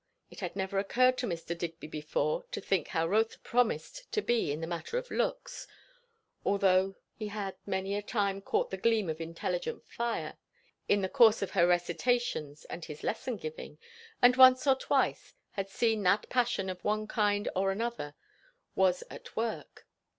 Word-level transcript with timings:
It 0.31 0.39
had 0.39 0.55
never 0.55 0.79
occurred 0.79 1.15
to 1.19 1.27
Mr. 1.27 1.55
Digby 1.55 1.85
before 1.85 2.43
to 2.53 2.59
think 2.59 2.87
how 2.87 3.07
Rotha 3.07 3.37
promised 3.43 4.11
to 4.13 4.23
be 4.23 4.51
in 4.51 4.59
the 4.59 4.65
matter 4.65 4.97
of 4.97 5.11
looks; 5.11 5.67
although 6.43 6.95
he 7.13 7.27
had 7.27 7.55
many 7.67 7.93
a 7.95 8.01
time 8.01 8.41
caught 8.41 8.71
the 8.71 8.77
gleam 8.77 9.11
of 9.11 9.21
intelligent 9.21 9.85
fire 9.87 10.39
in 10.89 11.01
the 11.03 11.07
course 11.07 11.43
of 11.43 11.51
her 11.51 11.67
recitations 11.67 12.65
and 12.65 12.85
his 12.85 13.03
lesson 13.03 13.37
giving, 13.37 13.77
and 14.23 14.37
once 14.37 14.65
or 14.65 14.73
twice 14.73 15.35
had 15.51 15.69
seen 15.69 16.01
that 16.01 16.29
passion 16.29 16.67
of 16.67 16.83
one 16.83 17.05
kind 17.05 17.47
or 17.55 17.69
another 17.71 18.15
was 18.73 19.03
at 19.11 19.35
work. 19.35 19.85